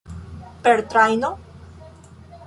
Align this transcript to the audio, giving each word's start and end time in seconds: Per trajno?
Per 0.67 0.73
trajno? 0.93 1.29